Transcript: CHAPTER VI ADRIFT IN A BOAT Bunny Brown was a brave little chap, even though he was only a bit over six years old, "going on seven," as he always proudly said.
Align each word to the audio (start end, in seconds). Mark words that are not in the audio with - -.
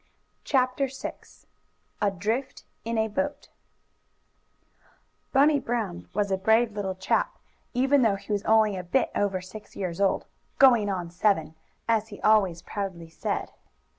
CHAPTER 0.43 0.87
VI 0.87 1.13
ADRIFT 2.01 2.63
IN 2.85 2.97
A 2.97 3.07
BOAT 3.07 3.49
Bunny 5.31 5.59
Brown 5.59 6.09
was 6.15 6.31
a 6.31 6.37
brave 6.39 6.71
little 6.71 6.95
chap, 6.95 7.37
even 7.75 8.01
though 8.01 8.15
he 8.15 8.31
was 8.31 8.41
only 8.45 8.75
a 8.75 8.83
bit 8.83 9.11
over 9.13 9.41
six 9.41 9.75
years 9.75 10.01
old, 10.01 10.25
"going 10.57 10.89
on 10.89 11.11
seven," 11.11 11.53
as 11.87 12.07
he 12.07 12.19
always 12.23 12.63
proudly 12.63 13.11
said. 13.11 13.51